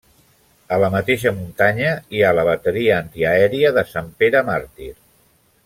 [0.75, 4.93] A la mateixa muntanya hi ha la Bateria antiaèria de Sant Pere Màrtir.